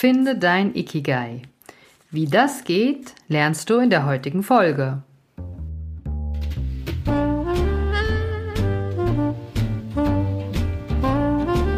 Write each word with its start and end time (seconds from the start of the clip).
Finde 0.00 0.34
dein 0.34 0.74
Ikigai. 0.74 1.42
Wie 2.10 2.24
das 2.24 2.64
geht, 2.64 3.14
lernst 3.28 3.68
du 3.68 3.80
in 3.80 3.90
der 3.90 4.06
heutigen 4.06 4.42
Folge. 4.42 5.02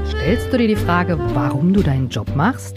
Stellst 0.07 0.53
du 0.53 0.59
dir 0.59 0.69
die 0.69 0.77
Frage, 0.77 1.19
warum 1.35 1.73
du 1.73 1.83
deinen 1.83 2.11
Job 2.11 2.33
machst? 2.37 2.77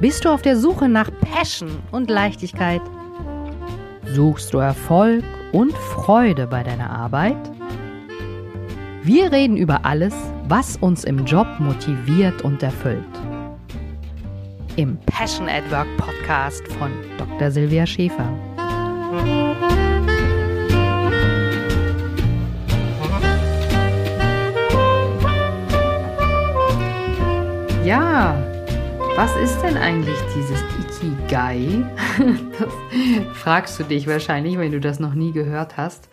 Bist 0.00 0.24
du 0.24 0.28
auf 0.28 0.42
der 0.42 0.56
Suche 0.58 0.88
nach 0.88 1.10
Passion 1.32 1.72
und 1.90 2.08
Leichtigkeit? 2.08 2.82
Suchst 4.12 4.54
du 4.54 4.58
Erfolg 4.58 5.24
und 5.50 5.72
Freude 5.72 6.46
bei 6.46 6.62
deiner 6.62 6.88
Arbeit? 6.88 7.50
Wir 9.02 9.32
reden 9.32 9.56
über 9.56 9.84
alles, 9.84 10.14
was 10.46 10.76
uns 10.76 11.02
im 11.02 11.24
Job 11.24 11.48
motiviert 11.58 12.42
und 12.42 12.62
erfüllt. 12.62 13.02
Im 14.76 14.98
Passion 15.06 15.48
at 15.48 15.70
Work 15.70 15.86
Podcast 15.96 16.66
von 16.66 16.90
Dr. 17.16 17.48
Silvia 17.48 17.86
Schäfer. 17.86 18.28
Ja, 27.84 28.36
was 29.14 29.36
ist 29.36 29.60
denn 29.60 29.76
eigentlich 29.76 30.18
dieses 30.34 30.60
Ikigai? 30.80 31.84
Das 32.58 33.38
fragst 33.38 33.78
du 33.78 33.84
dich 33.84 34.08
wahrscheinlich, 34.08 34.58
wenn 34.58 34.72
du 34.72 34.80
das 34.80 34.98
noch 34.98 35.14
nie 35.14 35.30
gehört 35.30 35.76
hast. 35.76 36.08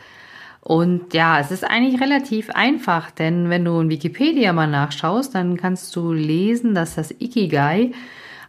Und 0.59 1.15
ja, 1.15 1.39
es 1.39 1.49
ist 1.49 1.63
eigentlich 1.63 1.99
relativ 1.99 2.51
einfach, 2.51 3.09
denn 3.09 3.49
wenn 3.49 3.65
du 3.65 3.79
in 3.79 3.89
Wikipedia 3.89 4.53
mal 4.53 4.67
nachschaust, 4.67 5.33
dann 5.33 5.57
kannst 5.57 5.95
du 5.95 6.13
lesen, 6.13 6.75
dass 6.75 6.95
das 6.95 7.11
Ikigai 7.11 7.93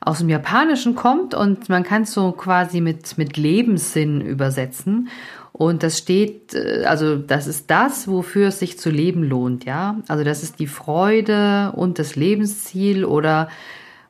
aus 0.04 0.18
dem 0.18 0.28
Japanischen 0.28 0.94
kommt 0.94 1.34
und 1.34 1.68
man 1.68 1.84
kann 1.84 2.02
es 2.02 2.12
so 2.12 2.32
quasi 2.32 2.80
mit, 2.80 3.16
mit 3.18 3.36
Lebenssinn 3.36 4.20
übersetzen. 4.20 5.08
Und 5.52 5.82
das 5.82 5.98
steht, 5.98 6.54
äh, 6.54 6.84
also 6.86 7.16
das 7.16 7.46
ist 7.46 7.70
das, 7.70 8.08
wofür 8.08 8.48
es 8.48 8.58
sich 8.58 8.78
zu 8.78 8.90
leben 8.90 9.22
lohnt, 9.22 9.64
ja. 9.64 9.96
Also 10.08 10.24
das 10.24 10.42
ist 10.42 10.58
die 10.58 10.66
Freude 10.66 11.72
und 11.76 11.98
das 11.98 12.16
Lebensziel 12.16 13.04
oder 13.04 13.48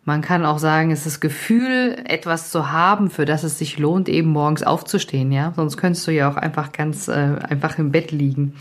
man 0.05 0.21
kann 0.21 0.45
auch 0.45 0.59
sagen, 0.59 0.91
es 0.91 1.01
ist 1.01 1.07
das 1.07 1.21
Gefühl, 1.21 1.97
etwas 2.05 2.51
zu 2.51 2.73
haben, 2.73 3.09
für 3.09 3.25
das 3.25 3.45
es 3.45 3.59
sich 3.59 3.79
lohnt, 3.79 4.09
eben 4.09 4.31
morgens 4.31 4.63
aufzustehen, 4.63 5.31
ja. 5.31 5.53
Sonst 5.55 5.77
könntest 5.77 6.07
du 6.07 6.13
ja 6.13 6.31
auch 6.31 6.37
einfach 6.37 6.73
ganz 6.73 7.09
äh, 7.09 7.13
einfach 7.13 7.79
im 7.79 7.93
Bett 7.93 8.13
liegen. 8.13 8.55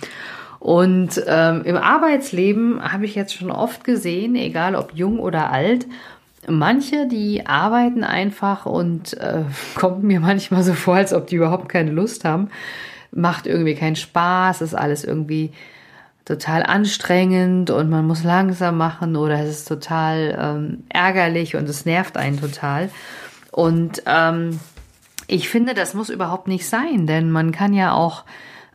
Und 0.60 1.24
ähm, 1.26 1.64
im 1.64 1.78
Arbeitsleben 1.78 2.94
habe 2.94 3.06
ich 3.06 3.16
jetzt 3.16 3.34
schon 3.34 3.50
oft 3.50 3.84
gesehen, 3.84 4.36
egal 4.36 4.76
ob 4.76 4.92
jung 4.94 5.20
oder 5.20 5.52
alt, 5.52 5.88
manche, 6.48 7.08
die 7.08 7.46
arbeiten 7.46 8.04
einfach 8.04 8.66
und 8.66 9.14
äh, 9.18 9.44
kommt 9.76 10.04
mir 10.04 10.20
manchmal 10.20 10.64
so 10.64 10.74
vor, 10.74 10.96
als 10.96 11.14
ob 11.14 11.28
die 11.28 11.36
überhaupt 11.36 11.70
keine 11.70 11.92
Lust 11.92 12.26
haben. 12.26 12.50
Macht 13.12 13.46
irgendwie 13.46 13.76
keinen 13.76 13.96
Spaß, 13.96 14.62
ist 14.62 14.74
alles 14.74 15.04
irgendwie 15.04 15.52
total 16.26 16.64
anstrengend 16.64 17.72
und 17.72 17.90
man 17.90 18.06
muss 18.06 18.24
langsam 18.24 18.78
machen 18.78 19.16
oder 19.16 19.40
es 19.40 19.50
ist 19.50 19.68
total 19.68 20.38
ähm, 20.40 20.84
ärgerlich 20.90 21.56
und 21.56 21.68
es 21.68 21.86
nervt 21.86 22.16
einen 22.16 22.40
total. 22.40 22.90
Und 23.52 24.04
ähm, 24.06 24.60
ich 25.28 25.50
finde, 25.50 25.74
das 25.74 25.94
muss 25.94 26.10
überhaupt 26.10 26.48
nicht 26.48 26.68
sein, 26.68 27.06
denn 27.08 27.32
man 27.32 27.52
kann 27.52 27.74
ja 27.74 27.94
auch 27.94 28.24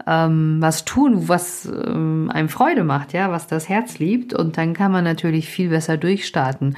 ähm, 0.07 0.59
was 0.61 0.85
tun, 0.85 1.29
was 1.29 1.67
ähm, 1.67 2.31
einem 2.33 2.49
Freude 2.49 2.85
macht, 2.85 3.13
ja, 3.13 3.31
was 3.31 3.47
das 3.47 3.69
Herz 3.69 3.99
liebt 3.99 4.35
und 4.35 4.59
dann 4.59 4.75
kann 4.75 4.93
man 4.93 5.05
natürlich 5.05 5.49
viel 5.49 5.71
besser 5.71 5.97
durchstarten. 5.97 6.77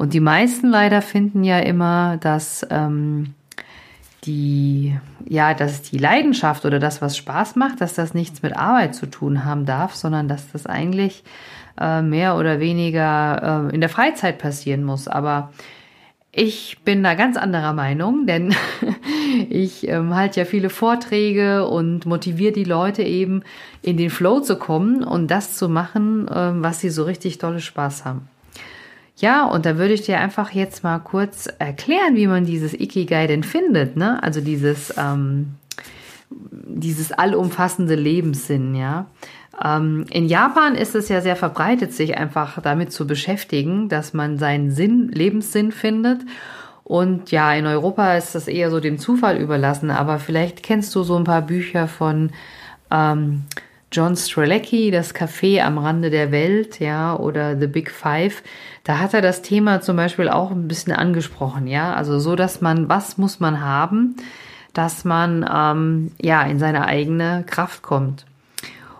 Und 0.00 0.14
die 0.14 0.20
meisten 0.20 0.70
leider 0.70 1.02
finden 1.02 1.44
ja 1.44 1.58
immer, 1.58 2.16
dass 2.16 2.66
ähm, 2.70 3.34
die, 4.24 4.96
ja, 5.28 5.52
dass 5.52 5.82
die 5.82 5.98
Leidenschaft 5.98 6.64
oder 6.64 6.78
das, 6.78 7.02
was 7.02 7.18
Spaß 7.18 7.56
macht, 7.56 7.82
dass 7.82 7.96
das 7.96 8.14
nichts 8.14 8.42
mit 8.42 8.56
Arbeit 8.56 8.94
zu 8.94 9.04
tun 9.04 9.44
haben 9.44 9.66
darf, 9.66 9.94
sondern 9.94 10.26
dass 10.26 10.50
das 10.52 10.64
eigentlich 10.64 11.22
äh, 11.78 12.00
mehr 12.00 12.38
oder 12.38 12.60
weniger 12.60 13.68
äh, 13.68 13.74
in 13.74 13.82
der 13.82 13.90
Freizeit 13.90 14.38
passieren 14.38 14.84
muss. 14.84 15.06
Aber 15.06 15.52
ich 16.32 16.78
bin 16.82 17.02
da 17.02 17.12
ganz 17.12 17.36
anderer 17.36 17.74
Meinung, 17.74 18.26
denn 18.26 18.54
ich 19.50 19.86
ähm, 19.86 20.14
halte 20.14 20.40
ja 20.40 20.46
viele 20.46 20.70
Vorträge 20.70 21.68
und 21.68 22.06
motiviere 22.06 22.52
die 22.52 22.64
Leute 22.64 23.02
eben 23.02 23.42
in 23.82 23.98
den 23.98 24.08
Flow 24.08 24.40
zu 24.40 24.56
kommen 24.56 25.04
und 25.04 25.30
das 25.30 25.58
zu 25.58 25.68
machen, 25.68 26.26
äh, 26.26 26.52
was 26.54 26.80
sie 26.80 26.88
so 26.88 27.04
richtig 27.04 27.36
tolle 27.36 27.60
Spaß 27.60 28.06
haben. 28.06 28.30
Ja, 29.20 29.44
und 29.44 29.66
da 29.66 29.76
würde 29.76 29.92
ich 29.92 30.02
dir 30.02 30.18
einfach 30.18 30.50
jetzt 30.52 30.82
mal 30.82 30.98
kurz 30.98 31.46
erklären, 31.58 32.16
wie 32.16 32.26
man 32.26 32.46
dieses 32.46 32.72
Ikigai 32.72 33.26
denn 33.26 33.42
findet, 33.42 33.94
ne? 33.94 34.22
Also 34.22 34.40
dieses, 34.40 34.94
ähm, 34.96 35.56
dieses 36.30 37.12
allumfassende 37.12 37.96
Lebenssinn, 37.96 38.74
ja. 38.74 39.06
Ähm, 39.62 40.06
in 40.10 40.26
Japan 40.26 40.74
ist 40.74 40.94
es 40.94 41.10
ja 41.10 41.20
sehr 41.20 41.36
verbreitet, 41.36 41.92
sich 41.92 42.16
einfach 42.16 42.62
damit 42.62 42.92
zu 42.92 43.06
beschäftigen, 43.06 43.90
dass 43.90 44.14
man 44.14 44.38
seinen 44.38 44.70
Sinn, 44.70 45.10
Lebenssinn 45.12 45.70
findet. 45.70 46.22
Und 46.82 47.30
ja, 47.30 47.52
in 47.52 47.66
Europa 47.66 48.14
ist 48.14 48.34
das 48.34 48.48
eher 48.48 48.70
so 48.70 48.80
dem 48.80 48.98
Zufall 48.98 49.36
überlassen, 49.36 49.90
aber 49.90 50.18
vielleicht 50.18 50.62
kennst 50.62 50.94
du 50.94 51.02
so 51.02 51.16
ein 51.16 51.24
paar 51.24 51.42
Bücher 51.42 51.88
von 51.88 52.30
ähm, 52.90 53.44
John 53.92 54.16
Strelecki, 54.16 54.90
das 54.90 55.14
Café 55.14 55.62
am 55.62 55.76
Rande 55.78 56.10
der 56.10 56.30
Welt, 56.30 56.78
ja, 56.78 57.16
oder 57.16 57.58
The 57.58 57.66
Big 57.66 57.90
Five, 57.90 58.42
da 58.84 58.98
hat 58.98 59.14
er 59.14 59.20
das 59.20 59.42
Thema 59.42 59.80
zum 59.80 59.96
Beispiel 59.96 60.28
auch 60.28 60.52
ein 60.52 60.68
bisschen 60.68 60.92
angesprochen, 60.92 61.66
ja, 61.66 61.94
also 61.94 62.20
so, 62.20 62.36
dass 62.36 62.60
man, 62.60 62.88
was 62.88 63.18
muss 63.18 63.40
man 63.40 63.60
haben, 63.60 64.16
dass 64.72 65.04
man, 65.04 65.44
ähm, 65.52 66.12
ja, 66.20 66.42
in 66.42 66.60
seine 66.60 66.86
eigene 66.86 67.44
Kraft 67.46 67.82
kommt. 67.82 68.26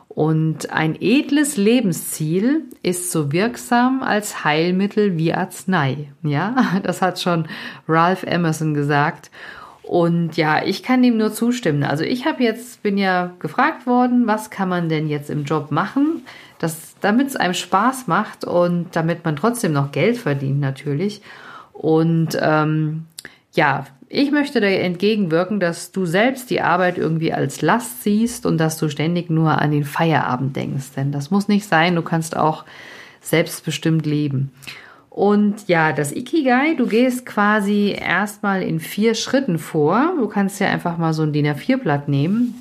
Und 0.09 0.73
ein 0.73 0.97
edles 1.01 1.57
Lebensziel 1.57 2.65
ist 2.83 3.12
so 3.12 3.31
wirksam 3.31 4.03
als 4.03 4.45
Heilmittel 4.45 5.17
wie 5.17 5.33
Arznei, 5.33 6.12
ja, 6.25 6.57
das 6.83 7.01
hat 7.01 7.21
schon 7.21 7.47
Ralph 7.87 8.25
Emerson 8.25 8.75
gesagt. 8.75 9.31
Und 9.83 10.37
ja, 10.37 10.65
ich 10.65 10.83
kann 10.83 11.03
dem 11.03 11.17
nur 11.17 11.33
zustimmen. 11.33 11.83
Also 11.83 12.05
ich 12.05 12.27
habe 12.27 12.43
jetzt, 12.43 12.83
bin 12.83 12.99
ja 12.99 13.33
gefragt 13.39 13.87
worden, 13.87 14.27
was 14.27 14.51
kann 14.51 14.69
man 14.69 14.89
denn 14.89 15.09
jetzt 15.09 15.31
im 15.31 15.45
Job 15.45 15.71
machen, 15.71 16.23
damit 17.01 17.29
es 17.29 17.37
einem 17.37 17.55
Spaß 17.55 18.07
macht 18.07 18.45
und 18.45 18.95
damit 18.95 19.25
man 19.25 19.37
trotzdem 19.37 19.73
noch 19.73 19.91
Geld 19.91 20.19
verdient 20.19 20.61
natürlich. 20.61 21.23
Und 21.73 22.39
ähm, 22.41 23.07
ja, 23.53 23.87
ich 24.13 24.33
möchte 24.33 24.61
dir 24.61 24.81
entgegenwirken, 24.81 25.61
dass 25.61 25.93
du 25.93 26.05
selbst 26.05 26.51
die 26.51 26.61
Arbeit 26.61 26.99
irgendwie 26.99 27.33
als 27.33 27.63
Last 27.63 28.03
siehst 28.03 28.45
und 28.45 28.59
dass 28.59 28.77
du 28.77 28.89
ständig 28.89 29.31
nur 29.31 29.63
an 29.63 29.71
den 29.71 29.85
Feierabend 29.85 30.57
denkst. 30.57 30.93
Denn 30.97 31.13
das 31.13 31.31
muss 31.31 31.49
nicht 31.49 31.67
sein, 31.67 31.95
du 31.95 32.03
kannst 32.03 32.37
auch 32.37 32.65
selbstbestimmt 33.21 34.07
leben. 34.07 34.53
Und 35.10 35.66
ja, 35.66 35.93
das 35.93 36.12
Ikigai, 36.12 36.75
du 36.75 36.87
gehst 36.87 37.26
quasi 37.26 37.97
erstmal 37.98 38.62
in 38.62 38.78
vier 38.78 39.15
Schritten 39.15 39.59
vor. 39.59 40.15
Du 40.16 40.28
kannst 40.28 40.60
ja 40.60 40.69
einfach 40.69 40.98
mal 40.98 41.12
so 41.12 41.25
ein 41.25 41.32
DIN 41.32 41.47
A4-Blatt 41.47 42.09
nehmen 42.09 42.54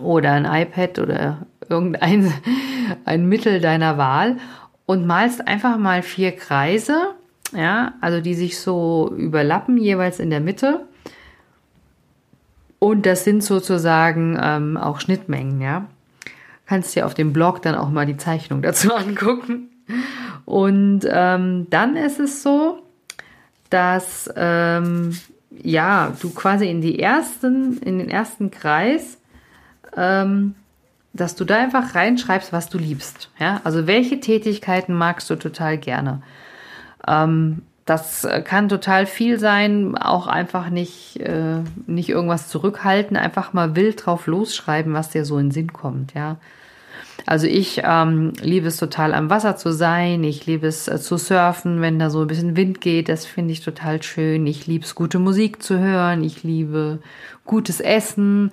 oder 0.00 0.32
ein 0.32 0.44
iPad 0.44 0.98
oder 0.98 1.46
irgendein 1.68 2.32
ein 3.04 3.28
Mittel 3.28 3.60
deiner 3.60 3.96
Wahl 3.96 4.38
und 4.86 5.06
malst 5.06 5.46
einfach 5.46 5.78
mal 5.78 6.02
vier 6.02 6.32
Kreise, 6.32 7.14
ja, 7.54 7.94
also 8.00 8.20
die 8.20 8.34
sich 8.34 8.58
so 8.58 9.12
überlappen, 9.16 9.78
jeweils 9.78 10.18
in 10.18 10.30
der 10.30 10.40
Mitte. 10.40 10.84
Und 12.80 13.06
das 13.06 13.22
sind 13.22 13.44
sozusagen 13.44 14.36
ähm, 14.42 14.76
auch 14.76 14.98
Schnittmengen, 14.98 15.60
ja. 15.60 15.86
Kannst 16.66 16.96
dir 16.96 17.06
auf 17.06 17.14
dem 17.14 17.32
Blog 17.32 17.62
dann 17.62 17.76
auch 17.76 17.90
mal 17.90 18.06
die 18.06 18.16
Zeichnung 18.16 18.62
dazu 18.62 18.92
angucken. 18.94 19.68
Und 20.52 21.08
ähm, 21.10 21.66
dann 21.70 21.96
ist 21.96 22.20
es 22.20 22.42
so, 22.42 22.82
dass 23.70 24.30
ähm, 24.36 25.18
ja 25.50 26.12
du 26.20 26.28
quasi 26.28 26.68
in 26.68 26.82
die 26.82 26.98
ersten, 26.98 27.78
in 27.78 27.98
den 27.98 28.10
ersten 28.10 28.50
Kreis, 28.50 29.16
ähm, 29.96 30.54
dass 31.14 31.36
du 31.36 31.46
da 31.46 31.56
einfach 31.56 31.94
reinschreibst, 31.94 32.52
was 32.52 32.68
du 32.68 32.76
liebst. 32.76 33.30
Ja, 33.38 33.62
also 33.64 33.86
welche 33.86 34.20
Tätigkeiten 34.20 34.92
magst 34.92 35.30
du 35.30 35.36
total 35.36 35.78
gerne? 35.78 36.20
Ähm, 37.08 37.62
das 37.86 38.28
kann 38.44 38.68
total 38.68 39.06
viel 39.06 39.38
sein, 39.38 39.96
auch 39.96 40.26
einfach 40.26 40.68
nicht, 40.68 41.18
äh, 41.18 41.60
nicht 41.86 42.10
irgendwas 42.10 42.48
zurückhalten, 42.48 43.16
einfach 43.16 43.54
mal 43.54 43.74
wild 43.74 44.04
drauf 44.04 44.26
losschreiben, 44.26 44.92
was 44.92 45.08
dir 45.08 45.24
so 45.24 45.38
in 45.38 45.46
den 45.46 45.52
Sinn 45.52 45.72
kommt, 45.72 46.12
ja. 46.12 46.36
Also 47.26 47.46
ich 47.46 47.82
ähm, 47.84 48.32
liebe 48.40 48.68
es 48.68 48.76
total 48.76 49.14
am 49.14 49.30
Wasser 49.30 49.56
zu 49.56 49.72
sein. 49.72 50.24
Ich 50.24 50.46
liebe 50.46 50.66
es 50.66 50.88
äh, 50.88 51.00
zu 51.00 51.16
surfen, 51.16 51.80
wenn 51.80 51.98
da 51.98 52.10
so 52.10 52.22
ein 52.22 52.26
bisschen 52.26 52.56
Wind 52.56 52.80
geht. 52.80 53.08
Das 53.08 53.26
finde 53.26 53.52
ich 53.52 53.60
total 53.60 54.02
schön. 54.02 54.46
Ich 54.46 54.66
liebe 54.66 54.84
es, 54.84 54.94
gute 54.94 55.18
Musik 55.18 55.62
zu 55.62 55.78
hören. 55.78 56.24
Ich 56.24 56.42
liebe 56.42 56.98
gutes 57.44 57.80
Essen. 57.80 58.50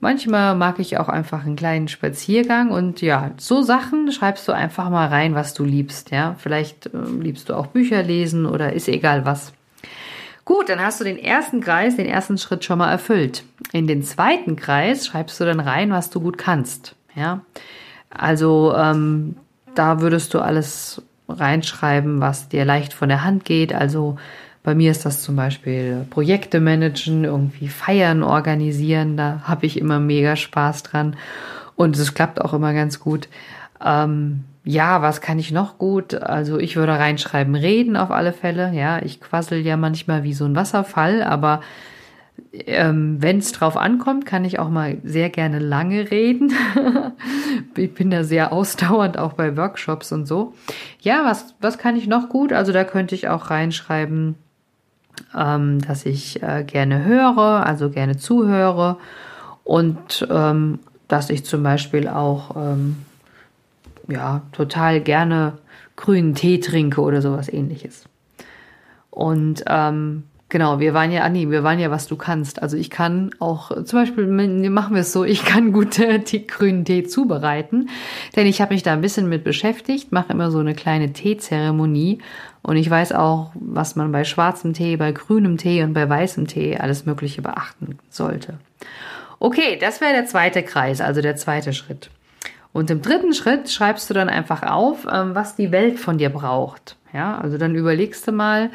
Manchmal 0.00 0.54
mag 0.54 0.78
ich 0.78 0.98
auch 0.98 1.08
einfach 1.08 1.44
einen 1.44 1.56
kleinen 1.56 1.88
Spaziergang 1.88 2.70
und 2.70 3.00
ja, 3.00 3.32
so 3.38 3.62
Sachen 3.62 4.12
schreibst 4.12 4.46
du 4.48 4.52
einfach 4.52 4.88
mal 4.88 5.08
rein, 5.08 5.34
was 5.34 5.52
du 5.52 5.64
liebst, 5.64 6.10
ja. 6.10 6.36
Vielleicht 6.38 6.86
äh, 6.86 6.90
liebst 7.20 7.48
du 7.48 7.54
auch 7.54 7.66
Bücher 7.66 8.02
lesen 8.02 8.46
oder 8.46 8.72
ist 8.72 8.88
egal 8.88 9.24
was. 9.24 9.52
Gut, 10.44 10.68
dann 10.68 10.80
hast 10.80 11.00
du 11.00 11.04
den 11.04 11.18
ersten 11.18 11.60
Kreis, 11.62 11.96
den 11.96 12.06
ersten 12.06 12.36
Schritt 12.36 12.64
schon 12.64 12.78
mal 12.78 12.90
erfüllt. 12.90 13.44
In 13.72 13.86
den 13.86 14.02
zweiten 14.02 14.56
Kreis 14.56 15.06
schreibst 15.06 15.40
du 15.40 15.44
dann 15.44 15.60
rein, 15.60 15.90
was 15.90 16.10
du 16.10 16.20
gut 16.20 16.36
kannst, 16.36 16.96
ja. 17.14 17.40
Also 18.10 18.74
ähm, 18.76 19.36
da 19.74 20.00
würdest 20.00 20.34
du 20.34 20.40
alles 20.40 21.02
reinschreiben, 21.28 22.20
was 22.20 22.48
dir 22.48 22.64
leicht 22.64 22.92
von 22.92 23.08
der 23.08 23.24
Hand 23.24 23.44
geht. 23.44 23.74
Also 23.74 24.16
bei 24.62 24.74
mir 24.74 24.90
ist 24.90 25.04
das 25.04 25.22
zum 25.22 25.36
Beispiel 25.36 26.06
Projekte 26.10 26.60
managen, 26.60 27.24
irgendwie 27.24 27.68
Feiern 27.68 28.22
organisieren. 28.22 29.16
Da 29.16 29.42
habe 29.44 29.66
ich 29.66 29.78
immer 29.78 30.00
mega 30.00 30.36
Spaß 30.36 30.84
dran. 30.84 31.16
Und 31.76 31.96
es 31.96 32.14
klappt 32.14 32.40
auch 32.40 32.54
immer 32.54 32.72
ganz 32.72 33.00
gut. 33.00 33.28
Ähm, 33.84 34.44
ja, 34.64 35.02
was 35.02 35.20
kann 35.20 35.38
ich 35.38 35.52
noch 35.52 35.76
gut? 35.76 36.14
Also 36.14 36.58
ich 36.58 36.76
würde 36.76 36.92
reinschreiben, 36.92 37.54
reden 37.54 37.96
auf 37.96 38.10
alle 38.10 38.32
Fälle. 38.32 38.72
Ja, 38.72 39.02
ich 39.02 39.20
quassel 39.20 39.58
ja 39.58 39.76
manchmal 39.76 40.22
wie 40.22 40.32
so 40.32 40.46
ein 40.46 40.56
Wasserfall, 40.56 41.22
aber 41.22 41.60
ähm, 42.66 43.16
wenn 43.20 43.38
es 43.38 43.52
drauf 43.52 43.76
ankommt, 43.76 44.26
kann 44.26 44.44
ich 44.44 44.58
auch 44.58 44.68
mal 44.68 44.98
sehr 45.02 45.30
gerne 45.30 45.58
lange 45.58 46.10
reden. 46.10 46.52
ich 47.76 47.92
bin 47.94 48.10
da 48.10 48.24
sehr 48.24 48.52
ausdauernd, 48.52 49.18
auch 49.18 49.32
bei 49.32 49.56
Workshops 49.56 50.12
und 50.12 50.26
so. 50.26 50.54
Ja, 51.00 51.24
was, 51.24 51.54
was 51.60 51.78
kann 51.78 51.96
ich 51.96 52.06
noch 52.06 52.28
gut? 52.28 52.52
Also 52.52 52.72
da 52.72 52.84
könnte 52.84 53.14
ich 53.14 53.28
auch 53.28 53.50
reinschreiben, 53.50 54.36
ähm, 55.36 55.80
dass 55.80 56.06
ich 56.06 56.42
äh, 56.42 56.64
gerne 56.64 57.04
höre, 57.04 57.66
also 57.66 57.90
gerne 57.90 58.16
zuhöre 58.16 58.98
und 59.64 60.26
ähm, 60.30 60.78
dass 61.08 61.30
ich 61.30 61.44
zum 61.44 61.62
Beispiel 61.62 62.08
auch 62.08 62.56
ähm, 62.56 62.96
ja, 64.08 64.42
total 64.52 65.00
gerne 65.00 65.54
grünen 65.96 66.34
Tee 66.34 66.58
trinke 66.58 67.00
oder 67.00 67.22
sowas 67.22 67.48
ähnliches. 67.48 68.04
Und 69.10 69.64
ähm, 69.66 70.24
Genau, 70.54 70.78
wir 70.78 70.94
waren 70.94 71.10
ja, 71.10 71.22
Anni, 71.22 71.50
wir 71.50 71.64
waren 71.64 71.80
ja, 71.80 71.90
was 71.90 72.06
du 72.06 72.14
kannst. 72.14 72.62
Also 72.62 72.76
ich 72.76 72.88
kann 72.88 73.32
auch, 73.40 73.72
zum 73.82 73.98
Beispiel 73.98 74.28
machen 74.70 74.94
wir 74.94 75.00
es 75.00 75.12
so, 75.12 75.24
ich 75.24 75.44
kann 75.44 75.72
gut 75.72 75.90
Tee, 76.26 76.46
grünen 76.46 76.84
Tee 76.84 77.02
zubereiten, 77.02 77.88
denn 78.36 78.46
ich 78.46 78.60
habe 78.60 78.72
mich 78.72 78.84
da 78.84 78.92
ein 78.92 79.00
bisschen 79.00 79.28
mit 79.28 79.42
beschäftigt, 79.42 80.12
mache 80.12 80.32
immer 80.32 80.52
so 80.52 80.60
eine 80.60 80.76
kleine 80.76 81.12
Teezeremonie 81.12 82.20
und 82.62 82.76
ich 82.76 82.88
weiß 82.88 83.14
auch, 83.14 83.50
was 83.56 83.96
man 83.96 84.12
bei 84.12 84.22
schwarzem 84.22 84.74
Tee, 84.74 84.96
bei 84.96 85.10
grünem 85.10 85.56
Tee 85.56 85.82
und 85.82 85.92
bei 85.92 86.08
weißem 86.08 86.46
Tee 86.46 86.76
alles 86.76 87.04
Mögliche 87.04 87.42
beachten 87.42 87.98
sollte. 88.08 88.54
Okay, 89.40 89.76
das 89.80 90.00
wäre 90.00 90.12
der 90.12 90.26
zweite 90.26 90.62
Kreis, 90.62 91.00
also 91.00 91.20
der 91.20 91.34
zweite 91.34 91.72
Schritt. 91.72 92.10
Und 92.72 92.92
im 92.92 93.02
dritten 93.02 93.34
Schritt 93.34 93.70
schreibst 93.70 94.08
du 94.08 94.14
dann 94.14 94.28
einfach 94.28 94.62
auf, 94.62 95.04
ähm, 95.12 95.34
was 95.34 95.56
die 95.56 95.72
Welt 95.72 95.98
von 95.98 96.16
dir 96.16 96.30
braucht. 96.30 96.94
Ja, 97.12 97.38
also 97.38 97.58
dann 97.58 97.74
überlegst 97.74 98.28
du 98.28 98.30
mal, 98.30 98.70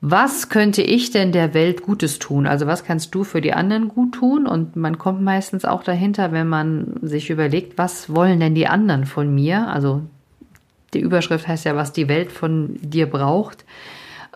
was 0.00 0.50
könnte 0.50 0.82
ich 0.82 1.10
denn 1.10 1.32
der 1.32 1.54
Welt 1.54 1.82
Gutes 1.82 2.18
tun? 2.18 2.46
Also 2.46 2.66
was 2.66 2.84
kannst 2.84 3.14
du 3.14 3.24
für 3.24 3.40
die 3.40 3.54
anderen 3.54 3.88
gut 3.88 4.12
tun? 4.12 4.46
Und 4.46 4.76
man 4.76 4.98
kommt 4.98 5.22
meistens 5.22 5.64
auch 5.64 5.82
dahinter, 5.82 6.30
wenn 6.30 6.48
man 6.48 6.96
sich 7.00 7.30
überlegt, 7.30 7.78
was 7.78 8.14
wollen 8.14 8.40
denn 8.40 8.54
die 8.54 8.66
anderen 8.66 9.06
von 9.06 9.34
mir? 9.34 9.68
Also 9.68 10.02
die 10.92 11.00
Überschrift 11.00 11.48
heißt 11.48 11.64
ja, 11.64 11.74
was 11.74 11.92
die 11.92 12.08
Welt 12.08 12.32
von 12.32 12.76
dir 12.82 13.08
braucht. 13.08 13.64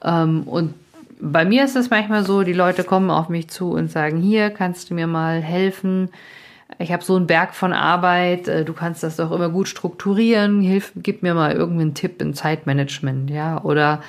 Ähm, 0.02 0.44
und 0.44 0.74
bei 1.20 1.44
mir 1.44 1.64
ist 1.64 1.76
es 1.76 1.90
manchmal 1.90 2.24
so, 2.24 2.42
die 2.42 2.52
Leute 2.52 2.84
kommen 2.84 3.10
auf 3.10 3.28
mich 3.28 3.48
zu 3.48 3.72
und 3.72 3.90
sagen, 3.90 4.20
hier 4.20 4.50
kannst 4.50 4.90
du 4.90 4.94
mir 4.94 5.06
mal 5.06 5.40
helfen. 5.40 6.10
Ich 6.78 6.92
habe 6.92 7.04
so 7.04 7.16
einen 7.16 7.26
Berg 7.26 7.54
von 7.54 7.72
Arbeit, 7.72 8.46
äh, 8.48 8.64
du 8.64 8.72
kannst 8.72 9.02
das 9.02 9.16
doch 9.16 9.32
immer 9.32 9.48
gut 9.48 9.68
strukturieren, 9.68 10.60
hilf, 10.60 10.92
gib 10.96 11.22
mir 11.22 11.34
mal 11.34 11.52
irgendeinen 11.52 11.94
Tipp 11.94 12.20
in 12.22 12.34
Zeitmanagement, 12.34 13.30
ja, 13.30 13.62
oder 13.62 14.02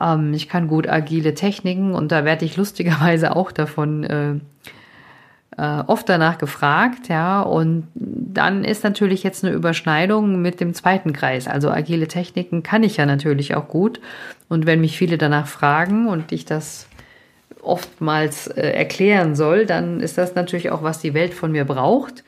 ähm, 0.00 0.32
ich 0.34 0.48
kann 0.48 0.68
gut 0.68 0.88
agile 0.88 1.34
Techniken 1.34 1.94
und 1.94 2.12
da 2.12 2.24
werde 2.24 2.44
ich 2.44 2.56
lustigerweise 2.56 3.34
auch 3.34 3.52
davon 3.52 4.04
äh, 4.04 4.34
äh, 5.58 5.82
oft 5.86 6.08
danach 6.08 6.38
gefragt, 6.38 7.08
ja. 7.08 7.42
Und 7.42 7.88
dann 7.94 8.64
ist 8.64 8.84
natürlich 8.84 9.22
jetzt 9.24 9.44
eine 9.44 9.52
Überschneidung 9.52 10.40
mit 10.40 10.60
dem 10.60 10.72
zweiten 10.72 11.12
Kreis. 11.12 11.48
Also 11.48 11.70
agile 11.70 12.06
Techniken 12.06 12.62
kann 12.62 12.84
ich 12.84 12.96
ja 12.96 13.06
natürlich 13.06 13.54
auch 13.56 13.68
gut. 13.68 14.00
Und 14.48 14.66
wenn 14.66 14.80
mich 14.80 14.96
viele 14.96 15.18
danach 15.18 15.48
fragen 15.48 16.08
und 16.08 16.32
ich 16.32 16.44
das 16.44 16.88
oftmals 17.60 18.46
äh, 18.46 18.70
erklären 18.70 19.34
soll, 19.34 19.66
dann 19.66 20.00
ist 20.00 20.16
das 20.16 20.34
natürlich 20.34 20.70
auch, 20.70 20.82
was 20.82 21.00
die 21.00 21.12
Welt 21.12 21.34
von 21.34 21.50
mir 21.50 21.64
braucht. 21.64 22.22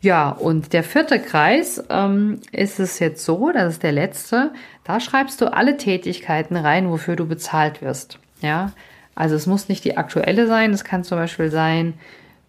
Ja, 0.00 0.30
und 0.30 0.72
der 0.72 0.84
vierte 0.84 1.18
Kreis 1.18 1.82
ähm, 1.90 2.40
ist 2.52 2.78
es 2.78 3.00
jetzt 3.00 3.24
so, 3.24 3.50
das 3.50 3.74
ist 3.74 3.82
der 3.82 3.92
letzte, 3.92 4.52
da 4.84 5.00
schreibst 5.00 5.40
du 5.40 5.52
alle 5.52 5.76
Tätigkeiten 5.76 6.56
rein, 6.56 6.88
wofür 6.88 7.16
du 7.16 7.26
bezahlt 7.26 7.82
wirst. 7.82 8.20
Ja, 8.40 8.72
also 9.16 9.34
es 9.34 9.46
muss 9.46 9.68
nicht 9.68 9.84
die 9.84 9.96
aktuelle 9.96 10.46
sein, 10.46 10.72
es 10.72 10.84
kann 10.84 11.02
zum 11.02 11.18
Beispiel 11.18 11.50
sein, 11.50 11.94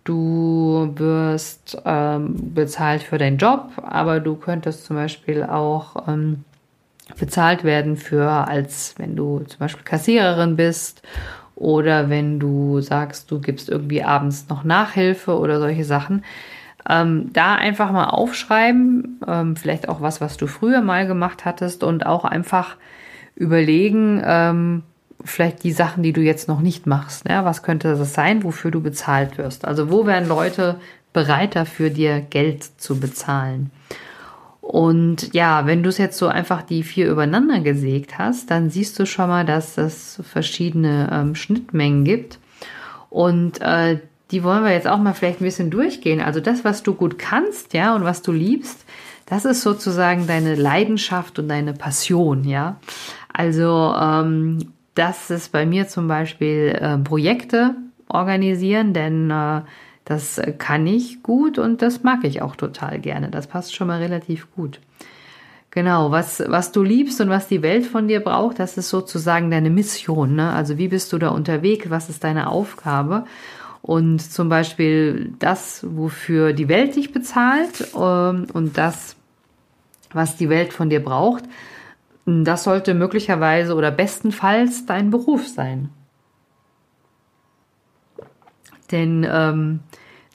du 0.03 0.91
wirst 0.95 1.81
ähm, 1.85 2.53
bezahlt 2.53 3.01
für 3.01 3.17
deinen 3.17 3.37
Job, 3.37 3.71
aber 3.77 4.19
du 4.19 4.35
könntest 4.35 4.85
zum 4.85 4.95
Beispiel 4.95 5.43
auch 5.43 6.07
ähm, 6.07 6.43
bezahlt 7.19 7.63
werden 7.63 7.97
für, 7.97 8.29
als 8.29 8.93
wenn 8.97 9.15
du 9.15 9.39
zum 9.39 9.57
Beispiel 9.57 9.83
Kassiererin 9.83 10.55
bist 10.55 11.01
oder 11.55 12.11
wenn 12.11 12.39
du 12.39 12.79
sagst, 12.81 13.31
du 13.31 13.41
gibst 13.41 13.69
irgendwie 13.69 14.03
abends 14.03 14.47
noch 14.49 14.63
Nachhilfe 14.63 15.37
oder 15.37 15.59
solche 15.59 15.83
Sachen. 15.83 16.23
Ähm, 16.87 17.31
da 17.33 17.55
einfach 17.55 17.91
mal 17.91 18.05
aufschreiben, 18.05 19.19
ähm, 19.27 19.55
vielleicht 19.55 19.89
auch 19.89 20.01
was, 20.01 20.21
was 20.21 20.37
du 20.37 20.47
früher 20.47 20.81
mal 20.81 21.07
gemacht 21.07 21.45
hattest 21.45 21.83
und 21.83 22.05
auch 22.05 22.25
einfach 22.25 22.77
überlegen, 23.35 24.21
ähm, 24.23 24.83
vielleicht 25.23 25.63
die 25.63 25.71
Sachen, 25.71 26.03
die 26.03 26.13
du 26.13 26.21
jetzt 26.21 26.47
noch 26.47 26.61
nicht 26.61 26.87
machst. 26.87 27.27
Ne? 27.27 27.41
Was 27.43 27.63
könnte 27.63 27.95
das 27.95 28.13
sein, 28.13 28.43
wofür 28.43 28.71
du 28.71 28.81
bezahlt 28.81 29.37
wirst? 29.37 29.65
Also 29.65 29.91
wo 29.91 30.05
wären 30.05 30.27
Leute 30.27 30.79
bereit 31.11 31.55
dafür, 31.55 31.89
dir 31.89 32.21
Geld 32.21 32.63
zu 32.63 32.99
bezahlen? 32.99 33.71
Und 34.61 35.33
ja, 35.33 35.65
wenn 35.65 35.81
du 35.81 35.89
es 35.89 35.97
jetzt 35.97 36.17
so 36.17 36.27
einfach 36.27 36.61
die 36.61 36.83
vier 36.83 37.09
übereinander 37.09 37.59
gesägt 37.59 38.19
hast, 38.19 38.51
dann 38.51 38.69
siehst 38.69 38.99
du 38.99 39.07
schon 39.07 39.27
mal, 39.27 39.43
dass 39.43 39.79
es 39.79 40.21
verschiedene 40.23 41.09
ähm, 41.11 41.33
Schnittmengen 41.33 42.03
gibt. 42.05 42.37
Und 43.09 43.59
äh, 43.61 43.99
die 44.31 44.43
wollen 44.43 44.63
wir 44.63 44.71
jetzt 44.71 44.87
auch 44.87 44.99
mal 44.99 45.13
vielleicht 45.13 45.41
ein 45.41 45.45
bisschen 45.45 45.71
durchgehen. 45.71 46.21
Also 46.21 46.39
das, 46.39 46.63
was 46.63 46.83
du 46.83 46.93
gut 46.93 47.17
kannst, 47.17 47.73
ja, 47.73 47.95
und 47.95 48.03
was 48.03 48.21
du 48.21 48.31
liebst, 48.31 48.85
das 49.25 49.45
ist 49.45 49.61
sozusagen 49.61 50.27
deine 50.27 50.55
Leidenschaft 50.55 51.39
und 51.39 51.47
deine 51.47 51.73
Passion, 51.73 52.43
ja. 52.43 52.77
Also 53.31 53.93
ähm, 53.99 54.73
das 54.95 55.29
ist 55.29 55.51
bei 55.51 55.65
mir 55.65 55.87
zum 55.87 56.07
Beispiel 56.07 56.77
äh, 56.79 56.97
Projekte 56.97 57.75
organisieren, 58.07 58.93
denn 58.93 59.29
äh, 59.29 59.61
das 60.05 60.41
kann 60.57 60.87
ich 60.87 61.21
gut 61.21 61.59
und 61.59 61.83
das 61.83 62.03
mag 62.03 62.23
ich 62.23 62.41
auch 62.41 62.55
total 62.55 62.99
gerne. 62.99 63.29
Das 63.29 63.47
passt 63.47 63.75
schon 63.75 63.87
mal 63.87 63.99
relativ 64.01 64.47
gut. 64.55 64.79
Genau, 65.71 66.09
was, 66.09 66.43
was 66.47 66.71
du 66.71 66.81
liebst 66.81 67.21
und 67.21 67.29
was 67.29 67.47
die 67.47 67.61
Welt 67.61 67.85
von 67.85 68.07
dir 68.07 68.21
braucht, 68.21 68.57
das 68.57 68.75
ist 68.75 68.89
sozusagen 68.89 69.51
deine 69.51 69.69
Mission. 69.69 70.35
Ne? 70.35 70.51
Also 70.51 70.79
wie 70.79 70.87
bist 70.87 71.13
du 71.13 71.19
da 71.19 71.29
unterwegs, 71.29 71.91
was 71.91 72.09
ist 72.09 72.23
deine 72.23 72.49
Aufgabe? 72.49 73.25
Und 73.89 74.19
zum 74.19 74.49
Beispiel 74.49 75.33
das, 75.39 75.83
wofür 75.83 76.53
die 76.53 76.69
Welt 76.69 76.95
dich 76.95 77.11
bezahlt 77.11 77.87
ähm, 77.95 78.45
und 78.53 78.77
das, 78.77 79.15
was 80.13 80.35
die 80.35 80.47
Welt 80.47 80.73
von 80.73 80.91
dir 80.91 81.03
braucht, 81.03 81.45
das 82.27 82.65
sollte 82.65 82.93
möglicherweise 82.93 83.73
oder 83.73 83.89
bestenfalls 83.89 84.85
dein 84.85 85.09
Beruf 85.09 85.47
sein. 85.47 85.89
Denn 88.91 89.25
ähm, 89.27 89.79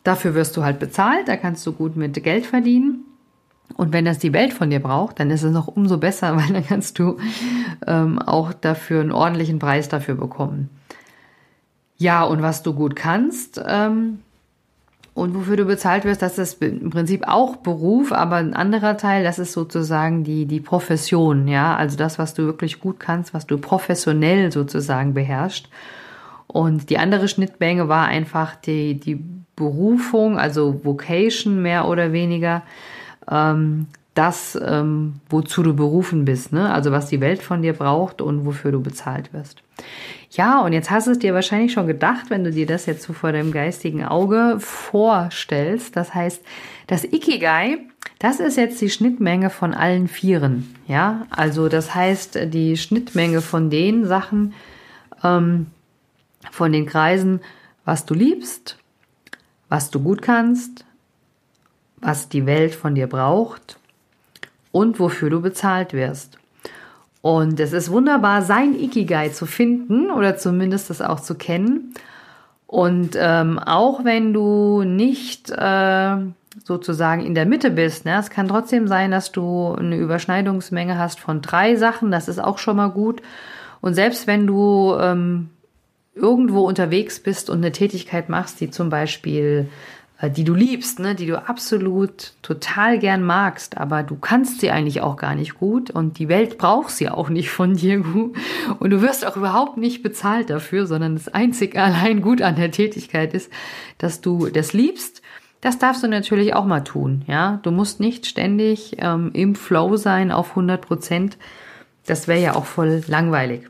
dafür 0.03 0.35
wirst 0.35 0.57
du 0.57 0.65
halt 0.65 0.81
bezahlt, 0.81 1.29
da 1.29 1.37
kannst 1.37 1.65
du 1.65 1.75
gut 1.75 1.95
mit 1.95 2.21
Geld 2.25 2.47
verdienen. 2.47 3.05
Und 3.77 3.93
wenn 3.93 4.05
das 4.05 4.19
die 4.19 4.33
Welt 4.33 4.53
von 4.53 4.71
dir 4.71 4.81
braucht, 4.81 5.21
dann 5.21 5.31
ist 5.31 5.45
es 5.45 5.53
noch 5.53 5.69
umso 5.69 5.99
besser, 5.99 6.37
weil 6.37 6.53
dann 6.53 6.67
kannst 6.67 6.99
du 6.99 7.19
ähm, 7.87 8.19
auch 8.19 8.53
dafür 8.53 9.01
einen 9.01 9.13
ordentlichen 9.13 9.61
Preis 9.61 9.89
dafür 9.89 10.17
bekommen. 10.17 10.71
Ja, 12.05 12.23
und 12.23 12.43
was 12.43 12.63
du 12.63 12.75
gut 12.75 12.97
kannst 12.97 13.59
ähm, 13.67 14.19
und 15.15 15.35
wofür 15.35 15.57
du 15.57 15.65
bezahlt 15.65 16.05
wirst, 16.05 16.21
das 16.21 16.37
ist 16.37 16.61
im 16.61 16.91
Prinzip 16.91 17.27
auch 17.27 17.57
Beruf, 17.57 18.13
aber 18.13 18.37
ein 18.37 18.53
anderer 18.53 18.99
Teil, 18.99 19.25
das 19.25 19.39
ist 19.39 19.55
sozusagen 19.55 20.23
die, 20.23 20.45
die 20.45 20.61
Profession, 20.61 21.49
ja, 21.49 21.75
also 21.75 21.97
das, 21.97 22.19
was 22.19 22.35
du 22.35 22.45
wirklich 22.45 22.79
gut 22.79 23.01
kannst, 23.01 23.33
was 23.33 23.47
du 23.47 23.57
professionell 23.57 24.53
sozusagen 24.53 25.15
beherrschst. 25.15 25.71
Und 26.47 26.91
die 26.91 26.99
andere 26.99 27.27
Schnittmenge 27.27 27.89
war 27.89 28.07
einfach 28.07 28.55
die, 28.55 29.01
die 29.01 29.25
Berufung, 29.57 30.39
also 30.39 30.85
Vocation 30.85 31.63
mehr 31.63 31.89
oder 31.89 32.13
weniger. 32.13 32.65
Ähm, 33.31 33.87
das, 34.15 34.57
ähm, 34.65 35.15
wozu 35.29 35.65
du 35.65 35.75
berufen 35.75 36.25
bist, 36.25 36.53
ne? 36.53 36.73
Also 36.73 36.93
was 36.93 37.09
die 37.09 37.21
Welt 37.21 37.43
von 37.43 37.63
dir 37.63 37.73
braucht 37.73 38.23
und 38.23 38.47
wofür 38.47 38.71
du 38.71 38.81
bezahlt 38.81 39.33
wirst. 39.33 39.63
Ja, 40.31 40.61
und 40.61 40.73
jetzt 40.73 40.91
hast 40.91 41.09
du 41.09 41.11
es 41.11 41.19
dir 41.19 41.35
wahrscheinlich 41.35 41.73
schon 41.73 41.89
gedacht, 41.89 42.31
wenn 42.31 42.45
du 42.45 42.53
dir 42.53 42.67
das 42.67 42.87
jetzt 42.87 43.03
so 43.03 43.13
vor 43.13 43.33
deinem 43.33 43.51
geistigen 43.51 44.05
Auge 44.05 44.57
vorstellst. 44.61 45.97
Das 45.97 46.15
heißt, 46.15 46.43
das 46.87 47.05
Ikigai, 47.05 47.79
das 48.21 48.39
ist 48.39 48.57
jetzt 48.57 48.81
die 48.81 48.91
Schnittmenge 48.91 49.51
von 49.51 49.75
allen 49.75 50.07
Vieren. 50.07 50.75
Ja, 50.87 51.27
also 51.31 51.69
das 51.69 51.95
heißt, 51.95 52.39
die 52.53 52.77
Schnittmenge 52.77 53.41
von 53.41 53.69
den 53.69 54.07
Sachen, 54.07 54.55
ähm, 55.25 55.67
von 56.53 56.71
den 56.71 56.87
Kreisen, 56.87 57.41
was 57.85 58.07
du 58.07 58.15
liebst, 58.15 58.79
was 59.69 59.91
du 59.91 60.01
gut 60.01 60.23
kannst, 60.23 60.85
was 61.97 62.29
die 62.29 62.47
Welt 62.47 62.77
von 62.77 62.95
dir 62.95 63.09
braucht 63.09 63.79
und 64.75 64.99
wofür 64.99 65.31
du 65.31 65.41
bezahlt 65.41 65.93
wirst. 65.93 66.37
Und 67.23 67.61
es 67.61 67.73
ist 67.73 67.93
wunderbar, 67.93 68.43
sein 68.43 68.75
Ikigai 68.75 69.29
zu 69.29 69.47
finden 69.47 70.11
oder 70.11 70.37
zumindest 70.37 70.91
das 70.91 71.01
auch 71.01 71.21
zu 71.21 71.37
kennen. 71.37 71.95
Und 72.67 73.17
ähm, 73.17 73.61
auch 73.61 74.05
wenn 74.05 74.33
du 74.33 74.83
nicht 74.83 75.49
äh, 75.49 76.17
sozusagen 76.65 77.25
in 77.25 77.37
der 77.37 77.47
Mitte 77.47 77.71
bist, 77.71 78.05
ne, 78.05 78.19
es 78.19 78.31
kann 78.31 78.49
trotzdem 78.49 78.89
sein, 78.89 79.13
dass 79.13 79.31
du 79.31 79.77
eine 79.79 79.97
Überschneidungsmenge 79.97 80.99
hast 80.99 81.21
von 81.21 81.41
drei 81.41 81.77
Sachen, 81.77 82.11
das 82.11 82.27
ist 82.27 82.43
auch 82.43 82.59
schon 82.59 82.77
mal 82.77 82.91
gut. 82.91 83.23
Und 83.81 83.95
selbst 83.95 84.27
wenn 84.27 84.45
du 84.45 84.97
ähm, 84.99 85.51
irgendwo 86.17 86.63
unterwegs 86.63 87.21
bist 87.21 87.49
und 87.49 87.59
eine 87.59 87.71
Tätigkeit 87.71 88.29
machst, 88.29 88.61
die 88.61 88.71
zum 88.71 88.91
Beispiel 88.91 89.69
die 90.29 90.45
du 90.45 90.55
liebst, 90.55 90.99
ne, 90.99 91.15
die 91.15 91.27
du 91.27 91.47
absolut 91.49 92.35
total 92.43 92.99
gern 92.99 93.23
magst, 93.23 93.79
aber 93.79 94.03
du 94.03 94.17
kannst 94.17 94.61
sie 94.61 94.71
eigentlich 94.71 95.01
auch 95.01 95.17
gar 95.17 95.35
nicht 95.35 95.59
gut 95.59 95.91
und 95.91 96.19
die 96.19 96.29
Welt 96.29 96.59
braucht 96.59 96.91
sie 96.91 97.09
auch 97.09 97.29
nicht 97.29 97.51
von 97.51 97.75
dir 97.75 97.99
gut 97.99 98.37
und 98.79 98.91
du 98.91 99.03
wirst 99.03 99.27
auch 99.27 99.37
überhaupt 99.37 99.77
nicht 99.77 100.03
bezahlt 100.03 100.51
dafür, 100.51 100.87
sondern 100.87 101.15
das 101.15 101.29
einzig 101.29 101.77
allein 101.77 102.23
gut 102.23 102.43
an 102.43 102.57
der 102.57 102.71
Tätigkeit 102.71 103.35
ist, 103.35 103.51
dass 103.99 104.21
du 104.21 104.49
das 104.49 104.73
liebst. 104.73 105.23
Das 105.61 105.79
darfst 105.79 106.03
du 106.03 106.09
natürlich 106.09 106.55
auch 106.55 106.67
mal 106.67 106.83
tun, 106.83 107.23
ja. 107.27 107.59
Du 107.63 107.71
musst 107.71 107.99
nicht 107.99 108.27
ständig 108.27 108.97
ähm, 108.99 109.31
im 109.33 109.55
Flow 109.55 109.97
sein 109.97 110.31
auf 110.31 110.51
100 110.51 110.81
Prozent. 110.81 111.39
Das 112.05 112.29
wäre 112.29 112.43
ja 112.43 112.55
auch 112.55 112.67
voll 112.67 113.03
langweilig. 113.07 113.63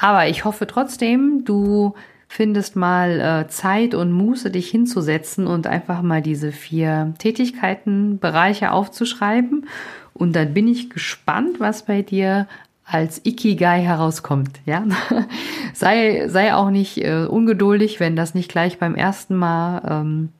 Aber 0.00 0.26
ich 0.26 0.44
hoffe 0.44 0.66
trotzdem, 0.66 1.44
du 1.44 1.94
findest 2.34 2.74
mal 2.74 3.20
äh, 3.20 3.48
Zeit 3.48 3.94
und 3.94 4.10
Muße, 4.10 4.50
dich 4.50 4.68
hinzusetzen 4.68 5.46
und 5.46 5.68
einfach 5.68 6.02
mal 6.02 6.20
diese 6.20 6.50
vier 6.50 7.14
Tätigkeitenbereiche 7.18 8.72
aufzuschreiben. 8.72 9.68
Und 10.14 10.34
dann 10.34 10.52
bin 10.52 10.66
ich 10.66 10.90
gespannt, 10.90 11.60
was 11.60 11.84
bei 11.84 12.02
dir 12.02 12.48
als 12.84 13.24
Ikigai 13.24 13.82
herauskommt, 13.82 14.58
ja. 14.66 14.84
sei, 15.74 16.26
sei 16.26 16.54
auch 16.54 16.70
nicht 16.70 16.98
äh, 16.98 17.24
ungeduldig, 17.24 18.00
wenn 18.00 18.16
das 18.16 18.34
nicht 18.34 18.50
gleich 18.50 18.80
beim 18.80 18.96
ersten 18.96 19.36
Mal 19.36 19.82
ähm, 19.88 20.30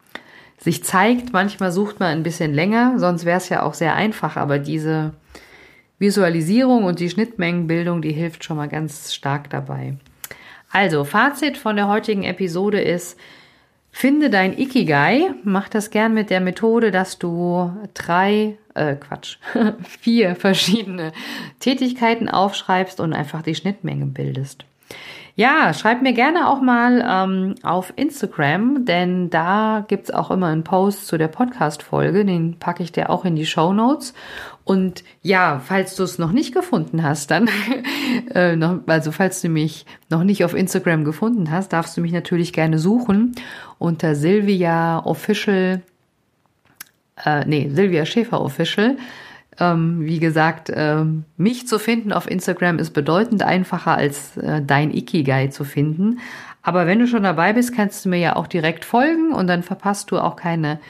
sich 0.59 0.83
zeigt. 0.83 1.33
Manchmal 1.33 1.71
sucht 1.71 2.01
man 2.01 2.09
ein 2.09 2.25
bisschen 2.25 2.53
länger, 2.53 2.99
sonst 2.99 3.25
wäre 3.25 3.39
es 3.39 3.49
ja 3.51 3.63
auch 3.63 3.75
sehr 3.75 3.95
einfach, 3.95 4.37
aber 4.37 4.59
diese 4.59 5.13
Visualisierung 6.01 6.83
und 6.83 6.99
die 6.99 7.09
Schnittmengenbildung, 7.09 8.03
die 8.03 8.13
hilft 8.13 8.43
schon 8.43 8.57
mal 8.57 8.69
ganz 8.69 9.15
stark 9.15 9.49
dabei. 9.49 9.95
Also, 10.75 11.05
Fazit 11.05 11.57
von 11.57 11.77
der 11.77 11.87
heutigen 11.87 12.25
Episode 12.25 12.81
ist, 12.81 13.17
finde 13.93 14.29
dein 14.29 14.59
Ikigai, 14.59 15.31
mach 15.45 15.69
das 15.69 15.91
gern 15.91 16.15
mit 16.15 16.31
der 16.31 16.41
Methode, 16.41 16.91
dass 16.91 17.17
du 17.17 17.73
drei, 17.95 18.59
äh, 18.75 18.97
Quatsch, 18.97 19.39
vier 20.01 20.35
verschiedene 20.35 21.13
Tätigkeiten 21.61 22.29
aufschreibst 22.29 22.99
und 22.99 23.13
einfach 23.13 23.43
die 23.43 23.55
Schnittmenge 23.55 24.07
bildest. 24.07 24.65
Ja, 25.37 25.73
schreib 25.75 26.03
mir 26.03 26.13
gerne 26.13 26.49
auch 26.49 26.61
mal 26.61 27.05
ähm, 27.09 27.55
auf 27.63 27.93
Instagram, 27.95 28.85
denn 28.85 29.31
da 29.31 29.85
gibt's 29.87 30.11
auch 30.11 30.33
immer 30.33 30.49
einen 30.49 30.65
Post 30.65 31.07
zu 31.07 31.19
der 31.19 31.29
Podcast-Folge, 31.29 32.25
den 32.25 32.59
packe 32.59 32.83
ich 32.83 32.91
dir 32.91 33.11
auch 33.11 33.25
in 33.25 33.37
die 33.37 33.47
Show 33.47 33.73
Notes. 33.73 34.13
Und 34.65 35.05
ja, 35.21 35.61
falls 35.63 35.95
du 35.95 36.03
es 36.03 36.19
noch 36.19 36.33
nicht 36.33 36.55
gefunden 36.55 37.03
hast, 37.03 37.31
dann, 37.31 37.51
äh, 38.35 38.57
noch, 38.57 38.81
also 38.87 39.13
falls 39.13 39.43
du 39.43 39.49
mich 39.49 39.85
noch 40.09 40.25
nicht 40.25 40.45
auf 40.45 40.55
Instagram 40.55 41.05
gefunden 41.05 41.51
hast, 41.51 41.73
darfst 41.73 41.97
du 41.97 42.01
mich 42.01 42.13
natürlich 42.13 42.53
gerne 42.53 42.79
suchen 42.79 43.35
unter 43.79 44.15
Silvia 44.15 45.05
Official, 45.05 45.83
äh, 47.25 47.45
nee, 47.45 47.71
Silvia 47.73 48.07
Schäfer 48.07 48.41
Official. 48.41 48.97
Ähm, 49.61 50.01
wie 50.05 50.19
gesagt, 50.19 50.73
ähm, 50.75 51.25
mich 51.37 51.69
zu 51.69 51.79
finden 51.79 52.13
auf 52.13 52.29
Instagram 52.29 52.79
ist 52.79 52.91
bedeutend 52.91 53.43
einfacher 53.43 53.97
als 53.97 54.37
äh, 54.37 54.63
dein 54.67 54.91
Ikigai 54.91 55.49
zu 55.49 55.65
finden. 55.65 56.19
Aber 56.63 56.87
wenn 56.87 56.99
du 56.99 57.07
schon 57.07 57.23
dabei 57.23 57.53
bist, 57.53 57.75
kannst 57.77 58.05
du 58.05 58.09
mir 58.09 58.19
ja 58.19 58.37
auch 58.37 58.47
direkt 58.47 58.85
folgen 58.85 59.33
und 59.33 59.47
dann 59.47 59.63
verpasst 59.63 60.11
du 60.11 60.19
auch 60.19 60.35
keine 60.35 60.81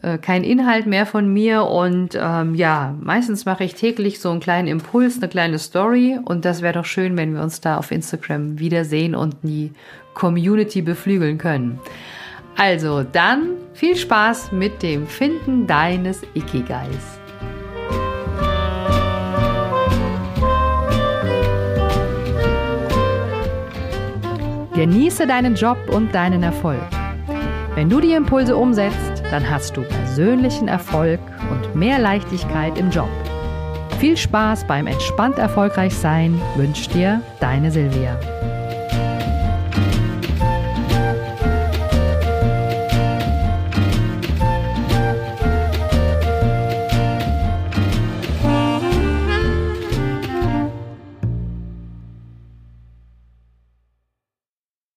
äh, 0.00 0.18
kein 0.18 0.42
Inhalt 0.44 0.86
mehr 0.86 1.06
von 1.06 1.32
mir 1.32 1.64
und 1.64 2.18
ähm, 2.18 2.54
ja, 2.54 2.94
meistens 3.00 3.44
mache 3.44 3.64
ich 3.64 3.74
täglich 3.74 4.20
so 4.20 4.30
einen 4.30 4.40
kleinen 4.40 4.68
Impuls, 4.68 5.18
eine 5.18 5.28
kleine 5.28 5.58
Story 5.58 6.18
und 6.24 6.44
das 6.44 6.62
wäre 6.62 6.74
doch 6.74 6.86
schön, 6.86 7.16
wenn 7.16 7.34
wir 7.34 7.42
uns 7.42 7.60
da 7.60 7.76
auf 7.76 7.90
Instagram 7.90 8.58
wiedersehen 8.58 9.14
und 9.14 9.36
die 9.42 9.72
Community 10.14 10.82
beflügeln 10.82 11.38
können. 11.38 11.78
Also 12.56 13.02
dann 13.02 13.50
viel 13.74 13.96
Spaß 13.96 14.52
mit 14.52 14.82
dem 14.82 15.06
Finden 15.06 15.66
deines 15.66 16.22
Ikigais. 16.34 17.20
Genieße 24.74 25.26
deinen 25.26 25.54
Job 25.54 25.76
und 25.90 26.14
deinen 26.14 26.42
Erfolg. 26.42 26.80
Wenn 27.74 27.88
du 27.88 28.00
die 28.00 28.12
Impulse 28.12 28.56
umsetzt, 28.56 29.11
dann 29.32 29.48
hast 29.50 29.76
du 29.76 29.82
persönlichen 29.82 30.68
Erfolg 30.68 31.18
und 31.50 31.74
mehr 31.74 31.98
Leichtigkeit 31.98 32.76
im 32.78 32.90
Job. 32.90 33.08
Viel 33.98 34.16
Spaß 34.16 34.66
beim 34.66 34.86
entspannt 34.86 35.38
erfolgreich 35.38 35.94
sein 35.94 36.40
wünscht 36.56 36.92
dir 36.92 37.22
deine 37.40 37.70
Silvia. 37.70 38.18